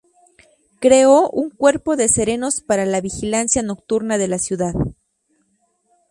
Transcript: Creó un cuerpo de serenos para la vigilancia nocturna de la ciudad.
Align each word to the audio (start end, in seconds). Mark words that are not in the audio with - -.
Creó 0.79 1.29
un 1.29 1.51
cuerpo 1.51 1.95
de 1.95 2.07
serenos 2.09 2.59
para 2.61 2.87
la 2.87 3.01
vigilancia 3.01 3.61
nocturna 3.61 4.17
de 4.17 4.27
la 4.29 4.39
ciudad. 4.39 4.73